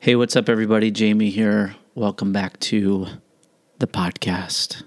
Hey, 0.00 0.14
what's 0.14 0.36
up, 0.36 0.48
everybody? 0.48 0.92
Jamie 0.92 1.30
here. 1.30 1.74
Welcome 1.96 2.32
back 2.32 2.60
to 2.60 3.08
the 3.80 3.88
podcast. 3.88 4.84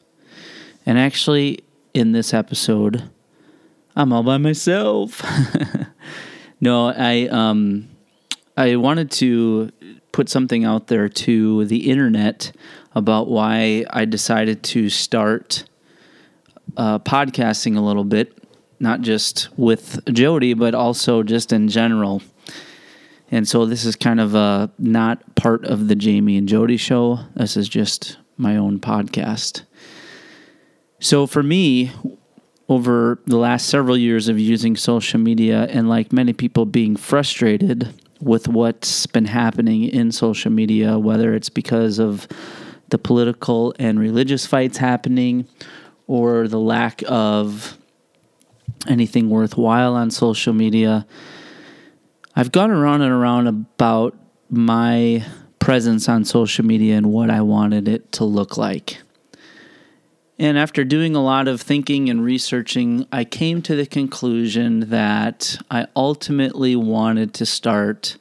And 0.86 0.98
actually, 0.98 1.66
in 1.93 2.14
this 2.14 2.33
episode, 2.33 3.09
I'm 3.93 4.13
all 4.13 4.24
by 4.24 4.37
myself. 4.37 5.21
no, 6.61 6.93
I 6.97 7.27
um, 7.27 7.89
I 8.55 8.77
wanted 8.77 9.11
to 9.11 9.71
put 10.14 10.30
something 10.30 10.64
out 10.64 10.88
there 10.88 11.10
to 11.10 11.66
the 11.66 11.91
internet 11.91 12.55
about 12.96 13.28
why 13.28 13.84
I 13.89 14.05
decided 14.05 14.64
to 14.64 14.88
start 14.88 15.66
uh, 16.78 17.00
podcasting 17.00 17.75
a 17.75 17.82
little 17.82 18.05
bit, 18.05 18.41
not 18.80 19.02
just 19.02 19.50
with 19.57 20.05
Jody, 20.05 20.54
but 20.54 20.73
also 20.73 21.21
just 21.21 21.52
in 21.52 21.68
general. 21.68 22.21
And 23.32 23.48
so 23.48 23.66
this 23.66 23.86
is 23.86 23.95
kind 23.95 24.20
of 24.20 24.36
a 24.36 24.71
not 24.77 25.36
part 25.36 25.63
of 25.66 25.88
the 25.88 25.95
Jamie 25.95 26.38
and 26.38 26.48
Jody 26.48 26.77
show. 26.77 27.20
This 27.35 27.55
is 27.55 27.70
just 27.70 28.17
my 28.38 28.58
own 28.58 28.80
podcast. 28.80 29.63
So 30.99 31.26
for 31.26 31.41
me, 31.41 31.91
over 32.67 33.20
the 33.25 33.38
last 33.38 33.67
several 33.67 33.98
years 33.98 34.27
of 34.27 34.38
using 34.38 34.75
social 34.75 35.20
media, 35.20 35.66
and 35.70 35.89
like 35.89 36.13
many 36.13 36.34
people 36.34 36.66
being 36.66 36.95
frustrated 36.95 37.94
with 38.22 38.48
what's 38.48 39.08
been 39.08 39.25
happening 39.25 39.84
in 39.84 40.11
social 40.11 40.52
media, 40.52 41.00
whether 41.00 41.34
it's 41.34 41.50
because 41.50 42.00
of 42.00 42.27
the 42.89 42.98
political 42.98 43.73
and 43.80 44.00
religious 44.00 44.45
fights 44.45 44.77
happening 44.77 45.48
or 46.08 46.48
the 46.48 46.59
lack 46.59 47.03
of 47.08 47.77
anything 48.88 49.30
worthwhile 49.30 49.95
on 49.95 50.11
social 50.11 50.53
media. 50.53 51.05
I've 52.35 52.52
gone 52.52 52.71
around 52.71 53.02
and 53.02 53.12
around 53.12 53.48
about 53.48 54.17
my 54.49 55.26
presence 55.59 56.08
on 56.08 56.23
social 56.23 56.66
media 56.66 56.95
and 56.95 57.12
what 57.12 57.30
I 57.30 57.41
wanted 57.41 57.88
it 57.88 58.11
to 58.14 58.23
look 58.23 58.58
like. 58.58 59.00
And 60.39 60.58
after 60.58 60.83
doing 60.83 61.16
a 61.16 61.22
lot 61.22 61.47
of 61.47 61.61
thinking 61.61 62.09
and 62.09 62.23
researching, 62.23 63.06
I 63.11 63.25
came 63.25 63.61
to 63.64 63.75
the 63.75 63.86
conclusion 63.86 64.89
that 64.89 65.58
I 65.69 65.88
ultimately 65.95 66.75
wanted 66.75 67.33
to 67.36 67.45
start 67.45 68.17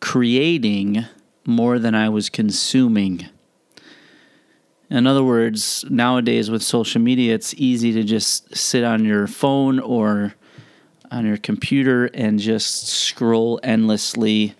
creating 0.00 1.04
more 1.44 1.78
than 1.78 1.94
I 1.94 2.08
was 2.08 2.30
consuming. 2.30 3.28
In 4.88 5.06
other 5.06 5.22
words, 5.22 5.84
nowadays 5.88 6.50
with 6.50 6.62
social 6.62 7.00
media, 7.00 7.34
it's 7.34 7.54
easy 7.54 7.92
to 7.92 8.02
just 8.02 8.56
sit 8.56 8.82
on 8.82 9.04
your 9.04 9.26
phone 9.28 9.78
or 9.78 10.34
on 11.10 11.26
your 11.26 11.36
computer 11.36 12.06
and 12.06 12.38
just 12.38 12.88
scroll 12.88 13.60
endlessly, 13.62 14.54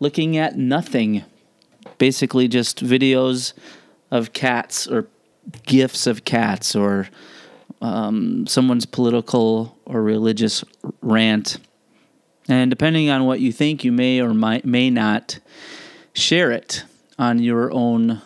looking 0.00 0.36
at 0.36 0.56
nothing. 0.56 1.24
Basically, 1.98 2.48
just 2.48 2.84
videos 2.84 3.52
of 4.10 4.32
cats 4.32 4.86
or 4.86 5.06
gifs 5.66 6.06
of 6.06 6.24
cats 6.24 6.74
or 6.74 7.08
um, 7.80 8.46
someone's 8.46 8.86
political 8.86 9.76
or 9.84 10.02
religious 10.02 10.64
rant. 11.02 11.58
And 12.48 12.70
depending 12.70 13.10
on 13.10 13.24
what 13.24 13.40
you 13.40 13.52
think, 13.52 13.84
you 13.84 13.92
may 13.92 14.20
or 14.20 14.34
might, 14.34 14.64
may 14.64 14.90
not 14.90 15.38
share 16.12 16.50
it 16.50 16.84
on 17.18 17.38
your 17.38 17.72
own 17.72 18.20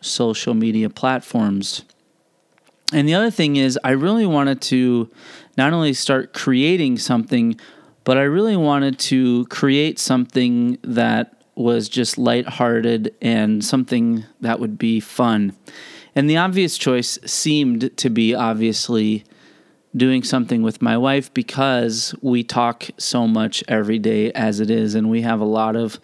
social 0.00 0.54
media 0.54 0.90
platforms. 0.90 1.84
And 2.92 3.08
the 3.08 3.14
other 3.14 3.30
thing 3.30 3.56
is, 3.56 3.78
I 3.82 3.90
really 3.90 4.26
wanted 4.26 4.60
to 4.62 5.10
not 5.56 5.72
only 5.72 5.94
start 5.94 6.34
creating 6.34 6.98
something, 6.98 7.58
but 8.04 8.18
I 8.18 8.22
really 8.22 8.56
wanted 8.56 8.98
to 9.00 9.46
create 9.46 9.98
something 9.98 10.78
that 10.82 11.42
was 11.54 11.88
just 11.88 12.18
lighthearted 12.18 13.14
and 13.20 13.64
something 13.64 14.24
that 14.40 14.60
would 14.60 14.78
be 14.78 15.00
fun. 15.00 15.54
And 16.14 16.28
the 16.28 16.36
obvious 16.36 16.76
choice 16.76 17.18
seemed 17.24 17.96
to 17.96 18.10
be 18.10 18.34
obviously 18.34 19.24
doing 19.94 20.22
something 20.22 20.62
with 20.62 20.80
my 20.80 20.96
wife 20.96 21.32
because 21.34 22.14
we 22.22 22.42
talk 22.42 22.88
so 22.98 23.26
much 23.26 23.62
every 23.68 23.98
day 23.98 24.32
as 24.32 24.60
it 24.60 24.70
is, 24.70 24.94
and 24.94 25.10
we 25.10 25.22
have 25.22 25.40
a 25.40 25.46
lot 25.46 25.76
of 25.76 26.00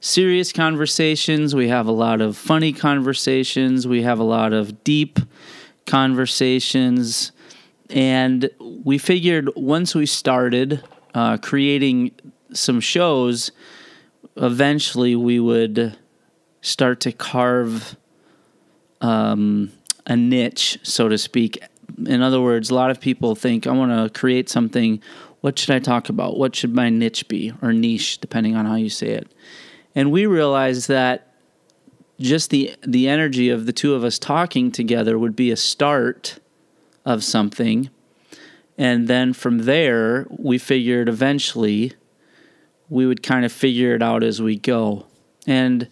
serious 0.00 0.52
conversations, 0.52 1.54
we 1.54 1.68
have 1.68 1.86
a 1.86 1.92
lot 1.92 2.20
of 2.20 2.36
funny 2.36 2.72
conversations, 2.72 3.86
we 3.88 4.02
have 4.02 4.18
a 4.18 4.24
lot 4.24 4.52
of 4.52 4.84
deep 4.84 5.14
conversations. 5.14 5.53
And 7.90 8.50
we 8.58 8.98
figured 8.98 9.50
once 9.54 9.94
we 9.94 10.06
started 10.06 10.82
uh, 11.14 11.36
creating 11.38 12.12
some 12.52 12.80
shows, 12.80 13.52
eventually 14.36 15.14
we 15.14 15.38
would 15.38 15.96
start 16.60 17.00
to 17.00 17.12
carve 17.12 17.96
um, 19.00 19.70
a 20.06 20.16
niche, 20.16 20.78
so 20.82 21.08
to 21.08 21.18
speak. 21.18 21.62
In 22.06 22.22
other 22.22 22.40
words, 22.40 22.70
a 22.70 22.74
lot 22.74 22.90
of 22.90 23.00
people 23.00 23.34
think, 23.34 23.66
I 23.66 23.72
want 23.72 23.92
to 23.92 24.18
create 24.18 24.48
something. 24.48 25.02
What 25.42 25.58
should 25.58 25.74
I 25.74 25.78
talk 25.78 26.08
about? 26.08 26.38
What 26.38 26.56
should 26.56 26.74
my 26.74 26.88
niche 26.88 27.28
be, 27.28 27.52
or 27.60 27.72
niche, 27.72 28.18
depending 28.18 28.56
on 28.56 28.64
how 28.64 28.76
you 28.76 28.88
say 28.88 29.08
it? 29.08 29.30
And 29.94 30.10
we 30.10 30.26
realized 30.26 30.88
that 30.88 31.33
just 32.20 32.50
the 32.50 32.74
the 32.82 33.08
energy 33.08 33.50
of 33.50 33.66
the 33.66 33.72
two 33.72 33.94
of 33.94 34.04
us 34.04 34.18
talking 34.18 34.70
together 34.70 35.18
would 35.18 35.36
be 35.36 35.50
a 35.50 35.56
start 35.56 36.38
of 37.04 37.22
something. 37.24 37.90
And 38.76 39.06
then 39.06 39.32
from 39.32 39.58
there, 39.58 40.26
we 40.30 40.58
figured 40.58 41.08
eventually 41.08 41.92
we 42.88 43.06
would 43.06 43.22
kind 43.22 43.44
of 43.44 43.52
figure 43.52 43.94
it 43.94 44.02
out 44.02 44.22
as 44.22 44.42
we 44.42 44.56
go. 44.56 45.06
And 45.46 45.88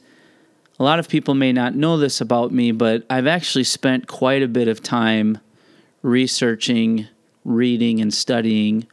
a 0.79 0.83
lot 0.83 0.99
of 0.99 1.09
people 1.09 1.35
may 1.35 1.53
not 1.53 1.75
know 1.75 1.97
this 1.97 2.21
about 2.21 2.51
me, 2.51 2.73
but 2.73 3.05
I've 3.09 3.27
actually 3.27 3.65
spent 3.65 4.09
quite 4.09 4.43
a 4.43 4.49
bit 4.49 4.69
of 4.69 4.83
time 4.83 5.39
researching, 6.03 7.07
reading, 7.45 8.01
and 8.01 8.13
studying 8.13 8.87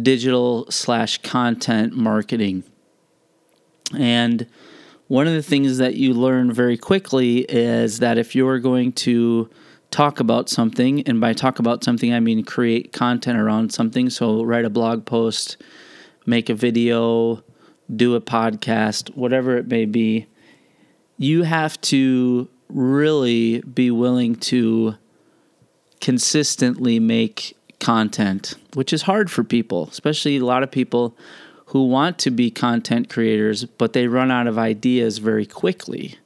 digital 0.00 0.70
slash 0.70 1.18
content 1.18 1.94
marketing. 1.94 2.64
And 3.96 4.46
one 5.08 5.26
of 5.26 5.32
the 5.32 5.42
things 5.42 5.78
that 5.78 5.94
you 5.94 6.14
learn 6.14 6.52
very 6.52 6.76
quickly 6.76 7.38
is 7.40 7.98
that 7.98 8.18
if 8.18 8.34
you're 8.34 8.58
going 8.58 8.92
to 8.92 9.48
talk 9.90 10.20
about 10.20 10.50
something, 10.50 11.02
and 11.02 11.20
by 11.20 11.32
talk 11.32 11.58
about 11.58 11.82
something, 11.82 12.12
I 12.12 12.20
mean 12.20 12.44
create 12.44 12.92
content 12.92 13.38
around 13.38 13.72
something, 13.72 14.10
so 14.10 14.44
write 14.44 14.66
a 14.66 14.70
blog 14.70 15.06
post, 15.06 15.56
make 16.26 16.50
a 16.50 16.54
video, 16.54 17.42
do 17.94 18.14
a 18.14 18.20
podcast, 18.20 19.16
whatever 19.16 19.56
it 19.56 19.66
may 19.66 19.86
be. 19.86 20.26
You 21.16 21.42
have 21.44 21.80
to 21.82 22.48
really 22.68 23.60
be 23.62 23.90
willing 23.90 24.34
to 24.36 24.94
consistently 26.02 27.00
make 27.00 27.56
content, 27.80 28.54
which 28.74 28.92
is 28.92 29.02
hard 29.02 29.30
for 29.30 29.42
people, 29.42 29.88
especially 29.90 30.36
a 30.36 30.44
lot 30.44 30.62
of 30.62 30.70
people 30.70 31.16
who 31.68 31.86
want 31.86 32.18
to 32.18 32.30
be 32.30 32.50
content 32.50 33.10
creators, 33.10 33.64
but 33.64 33.92
they 33.92 34.06
run 34.06 34.30
out 34.30 34.46
of 34.46 34.56
ideas 34.56 35.18
very 35.18 35.44
quickly. 35.44 36.16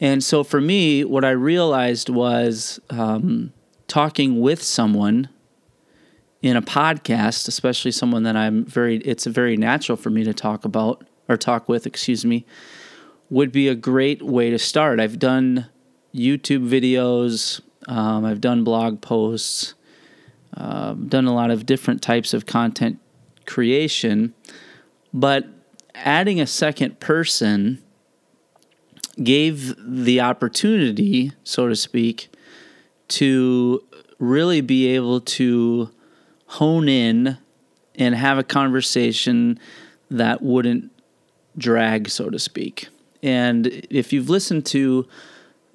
And 0.00 0.24
so 0.24 0.42
for 0.42 0.60
me, 0.60 1.04
what 1.04 1.24
I 1.24 1.30
realized 1.30 2.08
was 2.08 2.80
um, 2.90 3.52
talking 3.86 4.40
with 4.40 4.60
someone 4.60 5.28
in 6.42 6.56
a 6.56 6.62
podcast, 6.62 7.46
especially 7.46 7.92
someone 7.92 8.24
that 8.24 8.36
I'm 8.36 8.64
very, 8.64 8.96
it's 8.98 9.24
very 9.24 9.56
natural 9.56 9.96
for 9.96 10.10
me 10.10 10.24
to 10.24 10.34
talk 10.34 10.64
about 10.64 11.06
or 11.28 11.36
talk 11.36 11.68
with, 11.68 11.86
excuse 11.86 12.24
me, 12.24 12.44
would 13.30 13.52
be 13.52 13.68
a 13.68 13.76
great 13.76 14.20
way 14.20 14.50
to 14.50 14.58
start. 14.58 14.98
I've 14.98 15.20
done 15.20 15.66
YouTube 16.12 16.68
videos, 16.68 17.60
um, 17.86 18.24
I've 18.24 18.40
done 18.40 18.64
blog 18.64 19.00
posts, 19.00 19.74
uh, 20.56 20.94
done 20.94 21.26
a 21.26 21.34
lot 21.34 21.52
of 21.52 21.66
different 21.66 22.02
types 22.02 22.34
of 22.34 22.46
content 22.46 22.98
creation, 23.46 24.34
but 25.12 25.46
adding 25.94 26.40
a 26.40 26.46
second 26.46 27.00
person 27.00 27.82
gave 29.22 29.74
the 29.78 30.20
opportunity, 30.20 31.32
so 31.44 31.68
to 31.68 31.76
speak, 31.76 32.28
to 33.08 33.82
really 34.18 34.60
be 34.60 34.88
able 34.88 35.20
to 35.20 35.90
hone 36.46 36.88
in 36.88 37.38
and 37.94 38.14
have 38.14 38.38
a 38.38 38.42
conversation 38.42 39.58
that 40.10 40.42
wouldn't 40.42 40.90
drag, 41.56 42.08
so 42.08 42.28
to 42.30 42.38
speak. 42.38 42.88
And 43.22 43.66
if 43.90 44.12
you've 44.12 44.28
listened 44.28 44.66
to 44.66 45.06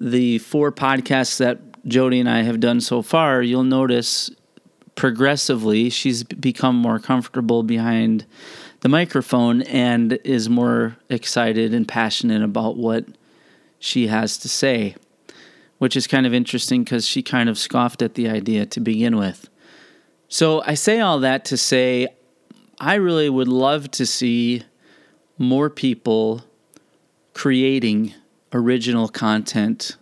the 0.00 0.38
four 0.38 0.70
podcasts 0.70 1.38
that 1.38 1.58
Jody 1.86 2.20
and 2.20 2.28
I 2.28 2.42
have 2.42 2.60
done 2.60 2.80
so 2.80 3.02
far, 3.02 3.42
you'll 3.42 3.64
notice 3.64 4.30
progressively 5.00 5.88
she's 5.88 6.22
become 6.22 6.76
more 6.76 6.98
comfortable 6.98 7.62
behind 7.62 8.26
the 8.80 8.88
microphone 8.90 9.62
and 9.62 10.18
is 10.24 10.50
more 10.50 10.94
excited 11.08 11.72
and 11.72 11.88
passionate 11.88 12.42
about 12.42 12.76
what 12.76 13.06
she 13.78 14.08
has 14.08 14.36
to 14.36 14.46
say, 14.46 14.94
which 15.78 15.96
is 15.96 16.06
kind 16.06 16.26
of 16.26 16.34
interesting 16.34 16.84
because 16.84 17.06
she 17.06 17.22
kind 17.22 17.48
of 17.48 17.56
scoffed 17.56 18.02
at 18.02 18.14
the 18.14 18.28
idea 18.28 18.66
to 18.66 18.78
begin 18.78 19.16
with. 19.16 19.48
So 20.28 20.62
I 20.66 20.74
say 20.74 21.00
all 21.00 21.18
that 21.20 21.46
to 21.46 21.56
say 21.56 22.08
I 22.78 22.96
really 22.96 23.30
would 23.30 23.48
love 23.48 23.90
to 23.92 24.04
see 24.04 24.64
more 25.38 25.70
people 25.70 26.44
creating 27.32 28.12
original 28.52 29.08
content 29.08 29.96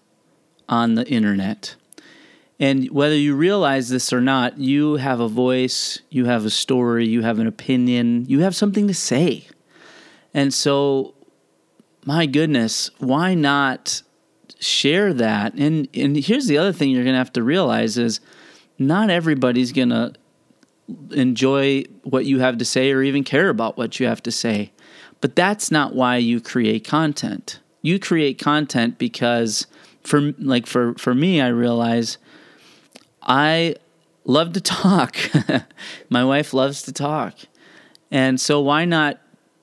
on 0.68 0.96
the 0.96 1.06
internet. 1.06 1.76
And 2.60 2.90
whether 2.90 3.14
you 3.14 3.36
realize 3.36 3.88
this 3.88 4.12
or 4.12 4.20
not, 4.20 4.58
you 4.58 4.96
have 4.96 5.20
a 5.20 5.28
voice, 5.28 6.00
you 6.10 6.24
have 6.24 6.44
a 6.44 6.50
story, 6.50 7.06
you 7.06 7.22
have 7.22 7.38
an 7.38 7.46
opinion, 7.46 8.24
you 8.26 8.40
have 8.40 8.56
something 8.56 8.88
to 8.88 8.94
say. 8.94 9.46
And 10.34 10.52
so, 10.52 11.14
my 12.04 12.26
goodness, 12.26 12.90
why 12.98 13.34
not 13.34 14.02
share 14.58 15.12
that? 15.14 15.54
And 15.54 15.88
and 15.94 16.16
here's 16.16 16.46
the 16.46 16.58
other 16.58 16.72
thing 16.72 16.90
you're 16.90 17.04
going 17.04 17.14
to 17.14 17.18
have 17.18 17.32
to 17.34 17.42
realize 17.42 17.96
is 17.96 18.20
not 18.78 19.10
everybody's 19.10 19.72
going 19.72 19.90
to 19.90 20.14
enjoy 21.10 21.84
what 22.02 22.24
you 22.24 22.40
have 22.40 22.58
to 22.58 22.64
say 22.64 22.90
or 22.90 23.02
even 23.02 23.22
care 23.22 23.50
about 23.50 23.76
what 23.76 24.00
you 24.00 24.06
have 24.06 24.22
to 24.24 24.32
say. 24.32 24.72
But 25.20 25.36
that's 25.36 25.70
not 25.70 25.94
why 25.94 26.16
you 26.16 26.40
create 26.40 26.84
content. 26.84 27.60
You 27.82 27.98
create 27.98 28.38
content 28.38 28.98
because 28.98 29.66
for 30.02 30.32
like 30.38 30.66
for 30.66 30.94
for 30.94 31.14
me 31.14 31.40
I 31.40 31.48
realize 31.48 32.18
I 33.28 33.76
love 34.24 34.54
to 34.54 34.60
talk. 34.60 35.16
My 36.08 36.24
wife 36.24 36.54
loves 36.54 36.82
to 36.82 36.92
talk. 36.92 37.34
And 38.10 38.40
so 38.40 38.60
why 38.60 38.84
not 38.84 39.20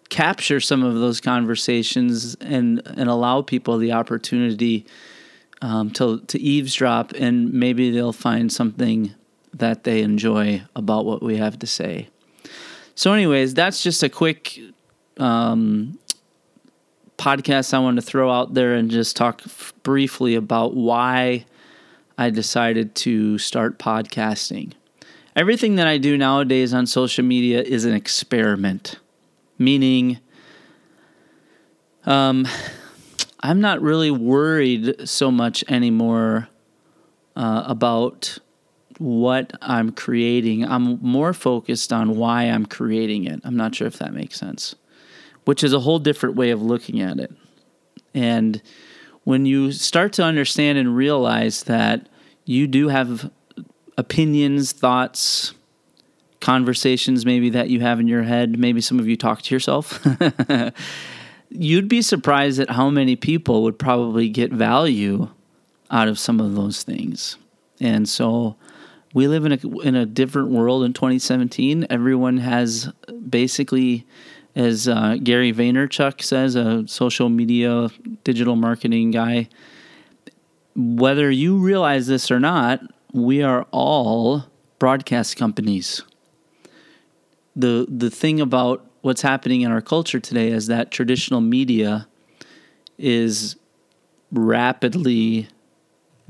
capture 0.09 0.59
some 0.59 0.83
of 0.83 0.94
those 0.95 1.19
conversations 1.19 2.35
and 2.35 2.81
and 2.85 3.09
allow 3.09 3.41
people 3.41 3.77
the 3.79 3.91
opportunity 3.91 4.85
um, 5.62 5.89
to 5.91 6.19
to 6.27 6.39
eavesdrop 6.39 7.12
and 7.13 7.51
maybe 7.51 7.89
they'll 7.89 8.13
find 8.13 8.51
something 8.53 9.13
that 9.51 9.83
they 9.83 10.01
enjoy 10.01 10.61
about 10.75 11.06
what 11.06 11.23
we 11.23 11.38
have 11.38 11.57
to 11.59 11.68
say. 11.68 12.09
So, 12.94 13.13
anyways, 13.13 13.53
that's 13.53 13.81
just 13.81 14.03
a 14.03 14.09
quick 14.09 14.59
um, 15.18 15.97
podcast 17.18 17.73
I 17.73 17.79
want 17.79 17.97
to 17.97 18.01
throw 18.01 18.31
out 18.31 18.53
there 18.53 18.75
and 18.75 18.91
just 18.91 19.15
talk 19.15 19.41
f- 19.45 19.73
briefly 19.83 20.35
about 20.35 20.75
why 20.75 21.45
I 22.17 22.29
decided 22.29 22.95
to 22.95 23.38
start 23.38 23.77
podcasting. 23.77 24.73
Everything 25.35 25.75
that 25.75 25.88
I 25.88 25.97
do 25.97 26.17
nowadays 26.17 26.73
on 26.73 26.85
social 26.85 27.25
media 27.25 27.62
is 27.62 27.83
an 27.83 27.94
experiment, 27.94 29.00
meaning 29.57 30.19
um, 32.06 32.47
I'm 33.41 33.59
not 33.59 33.81
really 33.81 34.12
worried 34.12 35.07
so 35.09 35.29
much 35.29 35.63
anymore 35.67 36.47
uh, 37.35 37.63
about 37.67 38.38
what 38.97 39.51
I'm 39.61 39.91
creating. 39.91 40.63
I'm 40.65 41.00
more 41.01 41.33
focused 41.33 41.91
on 41.91 42.15
why 42.15 42.44
I'm 42.44 42.65
creating 42.65 43.25
it. 43.25 43.41
I'm 43.44 43.57
not 43.57 43.75
sure 43.75 43.88
if 43.88 44.00
that 44.00 44.13
makes 44.13 44.39
sense, 44.39 44.75
which 45.44 45.63
is 45.63 45.73
a 45.73 45.81
whole 45.81 46.00
different 46.00 46.35
way 46.35 46.51
of 46.51 46.61
looking 46.61 47.01
at 47.01 47.19
it. 47.19 47.33
And 48.13 48.61
when 49.25 49.45
you 49.45 49.72
start 49.72 50.13
to 50.13 50.24
understand 50.24 50.77
and 50.77 50.95
realize 50.95 51.63
that 51.63 52.07
you 52.45 52.68
do 52.68 52.88
have 52.88 53.30
opinions, 53.98 54.72
thoughts, 54.72 55.54
conversations 56.39 57.25
maybe 57.25 57.50
that 57.50 57.69
you 57.69 57.80
have 57.80 58.00
in 58.00 58.07
your 58.07 58.24
head, 58.24 58.57
maybe 58.57 58.80
some 58.80 59.00
of 59.00 59.07
you 59.07 59.18
talk 59.18 59.42
to 59.42 59.54
yourself. 59.54 60.06
You'd 61.50 61.88
be 61.88 62.01
surprised 62.01 62.60
at 62.60 62.69
how 62.69 62.89
many 62.89 63.16
people 63.16 63.63
would 63.63 63.80
probably 63.80 64.30
get 64.30 64.51
value 64.51 65.30
out 65.89 66.07
of 66.07 66.19
some 66.19 66.39
of 66.39 66.56
those 66.56 66.83
things. 66.83 67.38
And 67.80 68.07
so 68.07 68.56
we 69.16 69.28
live 69.28 69.45
in 69.45 69.54
a 69.54 69.80
in 69.80 69.95
a 69.95 70.06
different 70.06 70.50
world 70.50 70.83
in 70.83 70.94
2017. 70.94 71.88
Everyone 71.89 72.38
has 72.38 72.92
basically, 73.30 74.06
as 74.56 74.88
uh, 74.88 75.18
Gary 75.22 75.54
Vaynerchuk 75.54 76.22
says, 76.22 76.56
a 76.56 76.88
social 76.88 77.30
media 77.30 77.90
digital 78.24 78.56
marketing 78.56 79.12
guy. 79.12 79.50
Whether 80.75 81.30
you 81.30 81.57
realize 81.57 82.07
this 82.07 82.31
or 82.31 82.40
not, 82.40 82.81
we 83.13 83.42
are 83.42 83.66
all 83.72 84.46
broadcast 84.80 85.38
companies. 85.38 86.02
the 87.56 87.86
The 87.90 88.10
thing 88.10 88.40
about 88.40 88.86
what's 89.02 89.22
happening 89.22 89.62
in 89.62 89.72
our 89.72 89.81
culture 89.81 90.19
today 90.19 90.50
is 90.50 90.68
that 90.68 90.92
traditional 90.92 91.42
media 91.42 92.07
is 92.98 93.56
rapidly 94.31 95.48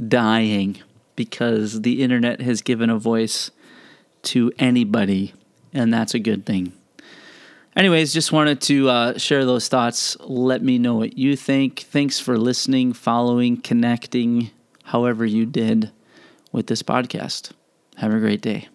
dying 0.07 0.77
because 1.16 1.81
the 1.81 2.04
internet 2.04 2.42
has 2.42 2.62
given 2.62 2.89
a 2.89 3.00
voice 3.00 3.51
to 4.24 4.51
anybody, 4.60 5.33
and 5.74 5.94
that's 5.94 6.13
a 6.13 6.19
good 6.19 6.45
thing. 6.45 6.74
Anyways, 7.75 8.13
just 8.13 8.31
wanted 8.31 8.62
to 8.62 8.89
uh, 8.89 9.18
share 9.18 9.44
those 9.45 9.68
thoughts. 9.68 10.16
Let 10.22 10.63
me 10.63 10.77
know 10.77 10.95
what 10.95 11.18
you 11.18 11.36
think. 11.36 11.81
Thanks 11.81 12.19
for 12.19 12.38
listening, 12.38 12.94
following, 12.94 13.60
connecting, 13.60 14.51
however 14.83 15.25
you 15.25 15.45
did 15.45 15.92
with 16.54 16.68
this 16.68 16.81
podcast. 16.81 17.51
Have 17.98 18.13
a 18.13 18.19
great 18.19 18.42
day. 18.42 18.69